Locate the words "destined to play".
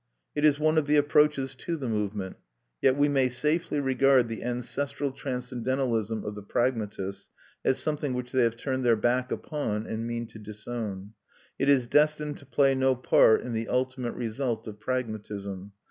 11.85-12.73